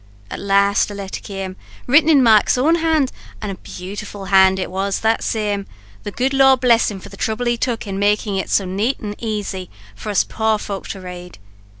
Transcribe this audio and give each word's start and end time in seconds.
"At 0.31 0.39
last 0.39 0.89
a 0.89 0.95
letther 0.95 1.19
came, 1.21 1.57
written 1.85 2.09
in 2.09 2.23
Mike's 2.23 2.57
own 2.57 2.73
hand; 2.77 3.11
and 3.39 3.51
a 3.51 3.61
beautiful 3.61 4.25
hand 4.25 4.57
it 4.57 4.71
was 4.71 5.01
that 5.01 5.23
same, 5.23 5.67
the 6.01 6.09
good 6.09 6.35
God 6.35 6.59
bless 6.59 6.89
him 6.89 6.99
for 6.99 7.09
the 7.09 7.17
throuble 7.17 7.45
he 7.45 7.55
took 7.55 7.85
in 7.85 7.99
makin' 7.99 8.33
it 8.37 8.49
so 8.49 8.65
nate 8.65 8.99
an' 8.99 9.13
aisy 9.19 9.69
for 9.95 10.09
us 10.09 10.23
poor 10.23 10.57
folk 10.57 10.87
to 10.87 11.01
rade. 11.01 11.37